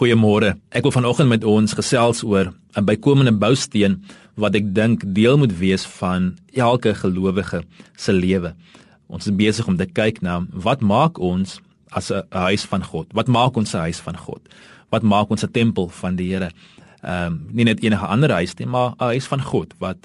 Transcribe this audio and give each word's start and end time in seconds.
Goeiemôre. 0.00 0.54
Ek 0.72 0.86
wil 0.86 0.94
vanoggend 0.96 1.28
met 1.28 1.42
ons 1.44 1.74
gesels 1.76 2.22
oor 2.24 2.54
'n 2.72 2.84
bykomende 2.88 3.36
bousteen 3.36 4.00
wat 4.34 4.54
ek 4.54 4.72
dink 4.74 5.04
deel 5.04 5.36
moet 5.36 5.52
wees 5.58 5.84
van 6.00 6.38
elke 6.56 6.94
gelowige 6.94 7.64
se 7.96 8.12
lewe. 8.12 8.54
Ons 9.08 9.26
is 9.26 9.36
besig 9.36 9.66
om 9.68 9.76
te 9.76 9.84
kyk 9.84 10.22
na 10.22 10.46
wat 10.52 10.80
maak 10.80 11.18
ons 11.18 11.60
as 11.90 12.10
'n 12.10 12.24
huis 12.30 12.64
van 12.64 12.82
God? 12.82 13.12
Wat 13.12 13.28
maak 13.28 13.56
ons 13.56 13.74
'n 13.74 13.78
huis 13.78 14.00
van 14.00 14.16
God? 14.16 14.40
Wat 14.88 15.02
maak 15.02 15.28
ons 15.28 15.44
'n 15.44 15.52
tempel 15.52 15.88
van 15.88 16.16
die 16.16 16.32
Here? 16.32 16.50
Ehm 17.02 17.26
um, 17.26 17.46
nie 17.52 17.64
net 17.64 17.82
enige 17.82 18.06
ander 18.06 18.30
huis 18.30 18.54
nie, 18.54 18.66
maar 18.66 18.94
'n 18.96 19.04
huis 19.04 19.26
van 19.26 19.42
God 19.42 19.74
wat 19.78 19.98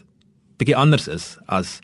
bietjie 0.58 0.76
anders 0.76 1.08
is 1.08 1.38
as 1.46 1.80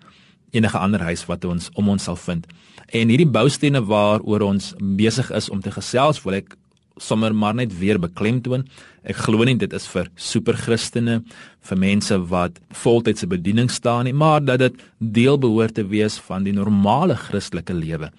enige 0.52 0.78
ander 0.78 1.00
huis 1.00 1.26
wat 1.26 1.46
ons 1.46 1.70
om 1.74 1.90
ons 1.90 2.04
sal 2.04 2.16
vind. 2.16 2.46
En 2.88 3.08
hierdie 3.08 3.32
boustene 3.32 3.86
waaroor 3.86 4.42
ons 4.42 4.74
besig 4.78 5.32
is 5.32 5.50
om 5.50 5.62
te 5.62 5.72
gesels, 5.72 6.24
wil 6.24 6.34
ek 6.34 6.58
sommer 6.98 7.36
maar 7.36 7.56
net 7.56 7.78
weer 7.80 8.00
beklemtoon. 8.00 8.66
Ek 9.04 9.16
glo 9.16 9.44
nie 9.46 9.58
dit 9.58 9.74
is 9.74 9.88
vir 9.88 10.10
superchristene, 10.16 11.22
vir 11.62 11.78
mense 11.78 12.18
wat 12.30 12.60
voltydse 12.84 13.28
bediening 13.28 13.72
staan 13.72 14.06
nie, 14.06 14.14
maar 14.14 14.42
dat 14.44 14.60
dit 14.60 14.74
deel 15.00 15.40
behoort 15.42 15.76
te 15.76 15.86
wees 15.88 16.20
van 16.28 16.44
die 16.44 16.54
normale 16.54 17.16
Christelike 17.16 17.74
lewe. 17.74 18.12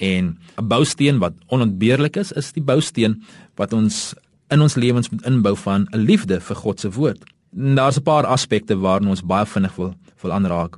En 0.00 0.38
'n 0.58 0.68
bousteen 0.68 1.18
wat 1.18 1.34
onontbeerlik 1.48 2.16
is, 2.16 2.32
is 2.32 2.52
die 2.52 2.62
bousteen 2.62 3.22
wat 3.56 3.72
ons 3.72 4.14
in 4.50 4.60
ons 4.60 4.74
lewens 4.74 5.10
moet 5.10 5.26
inbou 5.26 5.56
van 5.56 5.86
'n 5.92 5.98
liefde 5.98 6.40
vir 6.40 6.56
God 6.56 6.80
se 6.80 6.90
woord. 6.90 7.22
Daar's 7.52 7.98
'n 7.98 8.02
paar 8.02 8.26
aspekte 8.26 8.76
waarna 8.76 9.10
ons 9.10 9.22
baie 9.22 9.46
vinnig 9.46 9.76
wil 9.76 9.94
wil 10.22 10.32
aanraak. 10.32 10.76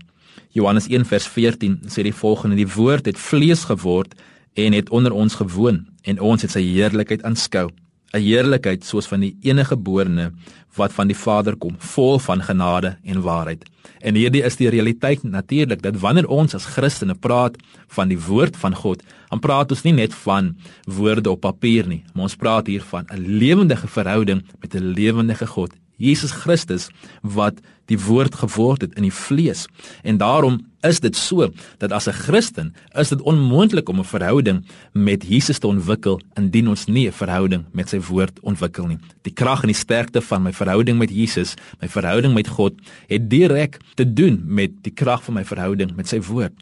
Johannes 0.53 0.89
1 0.89 1.05
vers 1.05 1.27
14 1.27 1.81
sê 1.87 2.03
die 2.03 2.15
volgende: 2.15 2.56
Die 2.56 2.75
woord 2.75 3.06
het 3.06 3.19
vlees 3.19 3.65
geword 3.65 4.15
en 4.56 4.73
het 4.73 4.91
onder 4.91 5.12
ons 5.12 5.34
gewoon 5.34 5.84
en 6.02 6.20
ons 6.20 6.42
het 6.42 6.51
sy 6.51 6.62
heerlikheid 6.64 7.23
aanskou. 7.23 7.69
'n 8.14 8.23
heerlikheid 8.23 8.84
soos 8.84 9.06
van 9.06 9.20
die 9.20 9.37
enige 9.42 9.74
geborene 9.74 10.33
wat 10.77 10.92
van 10.92 11.06
die 11.06 11.16
Vader 11.16 11.56
kom 11.56 11.74
vol 11.78 12.19
van 12.19 12.42
genade 12.42 12.97
en 13.05 13.20
waarheid. 13.20 13.64
En 14.00 14.14
hierdie 14.14 14.42
is 14.42 14.56
die 14.56 14.69
realiteit 14.69 15.22
natuurlik 15.22 15.83
dat 15.83 15.98
wanneer 16.00 16.28
ons 16.28 16.55
as 16.55 16.64
Christene 16.64 17.14
praat 17.14 17.56
van 17.89 18.08
die 18.08 18.20
woord 18.20 18.56
van 18.56 18.75
God 18.75 19.03
dan 19.31 19.41
praat 19.41 19.70
ons 19.70 19.83
nie 19.83 19.92
net 19.92 20.14
van 20.14 20.55
woorde 20.84 21.31
op 21.31 21.41
papier 21.41 21.86
nie 21.86 22.03
maar 22.12 22.28
ons 22.28 22.36
praat 22.36 22.66
hier 22.66 22.83
van 22.83 23.05
'n 23.11 23.38
lewendige 23.38 23.88
verhouding 23.88 24.44
met 24.61 24.75
'n 24.75 24.92
lewendige 24.94 25.47
God 25.47 25.72
Jesus 25.97 26.30
Christus 26.30 26.89
wat 27.22 27.61
die 27.91 27.98
woord 27.98 28.34
geword 28.34 28.83
het 28.83 28.97
in 28.98 29.06
die 29.06 29.14
vlees. 29.14 29.66
En 30.03 30.19
daarom 30.19 30.58
is 30.86 31.00
dit 31.00 31.16
so 31.16 31.48
dat 31.78 31.92
as 31.92 32.08
'n 32.08 32.12
Christen 32.12 32.75
is 32.94 33.08
dit 33.08 33.20
onmoontlik 33.22 33.88
om 33.88 34.00
'n 34.00 34.05
verhouding 34.05 34.64
met 34.92 35.25
Jesus 35.28 35.58
te 35.58 35.66
ontwikkel 35.66 36.20
indien 36.34 36.69
ons 36.69 36.86
nie 36.86 37.06
'n 37.06 37.12
verhouding 37.12 37.64
met 37.72 37.88
sy 37.88 38.00
woord 38.00 38.41
ontwikkel 38.41 38.86
nie. 38.86 38.98
Die 39.22 39.33
krag 39.33 39.61
en 39.61 39.69
die 39.69 39.77
sterkte 39.77 40.20
van 40.20 40.42
my 40.42 40.53
verhouding 40.53 40.98
met 40.98 41.11
Jesus, 41.11 41.55
my 41.80 41.88
verhouding 41.88 42.34
met 42.34 42.48
God, 42.48 42.75
het 43.06 43.31
direk 43.31 43.78
te 43.94 44.12
doen 44.12 44.42
met 44.44 44.70
die 44.83 44.92
krag 44.92 45.25
van 45.25 45.34
my 45.34 45.44
verhouding 45.44 45.97
met 45.97 46.08
sy 46.08 46.20
woord. 46.20 46.53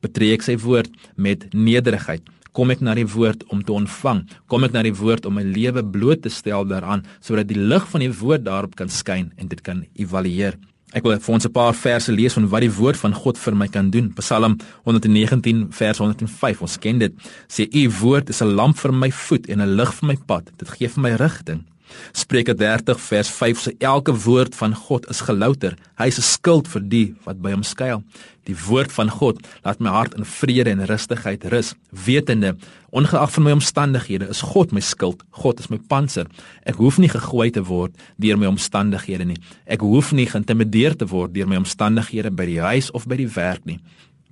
Betree 0.00 0.34
ek 0.36 0.44
sy 0.46 0.56
woord 0.60 0.90
met 1.16 1.46
nederigheid, 1.52 2.24
kom 2.56 2.72
ek 2.74 2.80
na 2.82 2.94
die 2.98 3.06
woord 3.06 3.44
om 3.52 3.62
te 3.62 3.74
ontvang. 3.74 4.24
Kom 4.50 4.64
ek 4.66 4.74
na 4.74 4.82
die 4.86 4.94
woord 4.96 5.28
om 5.28 5.36
my 5.38 5.44
lewe 5.46 5.84
bloot 5.84 6.24
te 6.24 6.32
stel 6.32 6.66
daaraan 6.68 7.04
sodat 7.20 7.48
die 7.50 7.60
lig 7.60 7.86
van 7.92 8.04
die 8.04 8.12
woord 8.22 8.44
daarop 8.48 8.74
kan 8.78 8.90
skyn 8.90 9.30
en 9.38 9.50
dit 9.52 9.62
kan 9.62 9.84
evalueer. 9.94 10.58
Ek 10.90 11.04
wil 11.06 11.20
vir 11.22 11.34
ons 11.34 11.46
'n 11.46 11.52
paar 11.52 11.74
verse 11.74 12.10
lees 12.10 12.34
van 12.34 12.48
wat 12.48 12.62
die 12.62 12.76
woord 12.80 12.96
van 12.96 13.14
God 13.14 13.38
vir 13.38 13.54
my 13.54 13.68
kan 13.68 13.90
doen. 13.90 14.12
Psalm 14.14 14.58
119 14.84 15.68
vers 15.70 15.98
105 15.98 16.62
ons 16.62 16.78
ken 16.78 16.98
dit. 16.98 17.12
Sê 17.46 17.68
u 17.70 17.90
woord 18.00 18.28
is 18.30 18.42
'n 18.42 18.56
lamp 18.56 18.76
vir 18.76 18.92
my 18.92 19.10
voet 19.10 19.46
en 19.48 19.60
'n 19.60 19.76
lig 19.76 19.94
vir 19.94 20.06
my 20.08 20.16
pad. 20.26 20.50
Dit 20.58 20.68
gee 20.68 20.88
vir 20.88 21.02
my 21.02 21.14
rigting 21.14 21.64
Spreuke 22.12 22.54
30 22.54 23.00
vers 23.00 23.30
5 23.30 23.62
sê 23.66 23.72
elke 23.78 24.14
woord 24.24 24.54
van 24.54 24.74
God 24.74 25.08
is 25.10 25.20
gelouter. 25.20 25.76
Hy 25.98 26.06
is 26.06 26.18
'n 26.18 26.22
skild 26.22 26.68
vir 26.68 26.82
die 26.82 27.14
wat 27.24 27.42
by 27.42 27.50
hom 27.50 27.62
skuil. 27.62 28.02
Die 28.48 28.56
woord 28.56 28.92
van 28.92 29.10
God 29.10 29.38
laat 29.64 29.80
my 29.80 29.90
hart 29.90 30.14
in 30.18 30.24
vrede 30.24 30.70
en 30.70 30.86
rustigheid 30.86 31.44
rus, 31.52 31.74
wetende 32.06 32.56
ongeag 32.90 33.30
van 33.32 33.42
my 33.42 33.52
omstandighede 33.54 34.28
is 34.28 34.40
God 34.40 34.72
my 34.72 34.80
skild. 34.80 35.22
God 35.30 35.60
is 35.60 35.68
my 35.70 35.78
panser. 35.78 36.26
Ek 36.66 36.80
hoef 36.82 36.98
nie 36.98 37.08
gegooi 37.08 37.50
te 37.54 37.62
word 37.62 37.94
deur 38.16 38.38
my 38.40 38.46
omstandighede 38.50 39.24
nie. 39.24 39.38
Ek 39.66 39.80
hoef 39.80 40.10
nie 40.12 40.26
geïntimideer 40.26 40.96
te 40.96 41.06
word 41.06 41.34
deur 41.34 41.46
my 41.46 41.60
omstandighede 41.60 42.30
by 42.34 42.48
die 42.48 42.60
huis 42.60 42.90
of 42.90 43.06
by 43.06 43.20
die 43.20 43.30
werk 43.36 43.64
nie. 43.64 43.78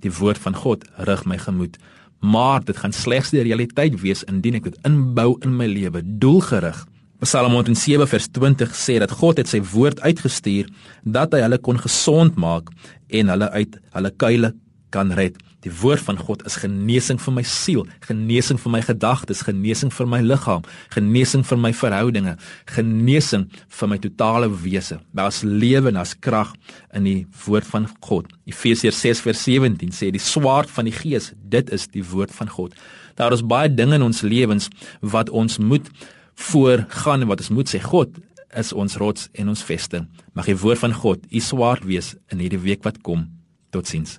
Die 0.03 0.11
woord 0.11 0.37
van 0.37 0.55
God 0.55 0.83
rig 1.07 1.25
my 1.25 1.37
gemoed. 1.37 1.77
Maar 2.19 2.63
dit 2.67 2.77
gaan 2.77 2.91
slegs 2.91 3.31
die 3.31 3.43
realiteit 3.45 3.95
wees 4.01 4.25
indien 4.27 4.59
ek 4.59 4.67
dit 4.67 4.79
inbou 4.87 5.37
in 5.45 5.55
my 5.55 5.67
lewe, 5.71 6.03
doelgerig. 6.03 6.83
Psalm 7.19 7.51
107 7.51 8.07
vers 8.07 8.29
20 8.31 8.75
sê 8.79 8.93
dat 9.03 9.11
God 9.11 9.41
het 9.41 9.49
sy 9.51 9.59
woord 9.73 9.99
uitgestuur 9.99 10.69
dat 11.03 11.33
hy 11.35 11.41
hulle 11.43 11.57
kon 11.59 11.75
gesond 11.75 12.37
maak 12.39 12.69
en 13.11 13.31
hulle 13.33 13.49
uit 13.57 13.73
hulle 13.97 14.11
kuile 14.23 14.51
kan 14.95 15.11
red. 15.11 15.35
Die 15.67 15.71
woord 15.81 15.99
van 16.05 16.15
God 16.15 16.45
is 16.47 16.55
genesing 16.61 17.17
vir 17.19 17.33
my 17.35 17.41
siel, 17.43 17.81
genesing 18.07 18.55
vir 18.63 18.71
my 18.71 18.79
gedagtes, 18.87 19.41
genesing 19.43 19.91
vir 19.91 20.07
my 20.07 20.21
liggaam, 20.23 20.63
genesing 20.95 21.43
vir 21.49 21.59
my 21.59 21.73
verhoudinge, 21.75 22.37
genesing 22.71 23.49
vir 23.81 23.91
my 23.91 23.97
totale 23.99 24.47
wese. 24.63 25.01
Daar's 25.11 25.41
lewe 25.43 25.91
en 25.91 25.99
daar's 25.99 26.15
krag 26.15 26.53
in 26.95 27.09
die 27.09 27.17
woord 27.43 27.67
van 27.67 27.89
God. 27.99 28.29
Efesiërs 28.47 29.01
6 29.03 29.25
vers 29.25 29.43
17 29.43 29.91
sê 29.91 30.13
die 30.15 30.23
swaard 30.23 30.71
van 30.71 30.87
die 30.87 30.95
gees, 30.95 31.33
dit 31.35 31.67
is 31.75 31.89
die 31.91 32.05
woord 32.13 32.31
van 32.39 32.47
God. 32.55 32.79
Daar 33.19 33.35
is 33.35 33.43
baie 33.43 33.67
dinge 33.67 33.99
in 33.99 34.07
ons 34.07 34.23
lewens 34.23 34.69
wat 35.03 35.27
ons 35.35 35.59
moet 35.59 35.91
voorgaan 36.39 37.27
wat 37.27 37.43
ons 37.43 37.51
moet 37.53 37.69
sê 37.69 37.81
God 37.83 38.15
is 38.57 38.71
ons 38.73 38.95
rots 39.01 39.27
en 39.37 39.51
ons 39.51 39.65
vesting. 39.65 40.07
Mag 40.33 40.49
die 40.49 40.57
woord 40.57 40.81
van 40.81 40.95
God 40.95 41.27
u 41.29 41.43
swaard 41.43 41.85
wees 41.85 42.15
in 42.33 42.41
hierdie 42.41 42.61
week 42.63 42.85
wat 42.87 43.01
kom. 43.05 43.27
Totsiens. 43.73 44.17